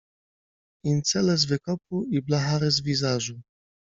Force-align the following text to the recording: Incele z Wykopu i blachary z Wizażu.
Incele 0.91 1.37
z 1.37 1.45
Wykopu 1.45 2.05
i 2.11 2.21
blachary 2.21 2.71
z 2.71 2.81
Wizażu. 2.81 3.41